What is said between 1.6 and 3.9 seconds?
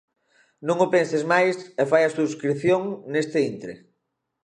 e fai a subscrición neste intre!